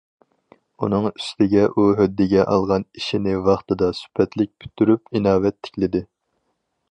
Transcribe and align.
ئۇنىڭ 0.85 1.03
ئۈستىگە، 1.09 1.65
ئۇ 1.81 1.85
ھۆددىگە 1.99 2.45
ئالغان 2.55 2.87
ئىشىنى 3.01 3.37
ۋاقتىدا، 3.49 3.91
سۈپەتلىك 3.99 4.53
پۈتتۈرۈپ 4.63 5.17
ئىناۋەت 5.19 5.59
تىكلىدى. 5.69 6.05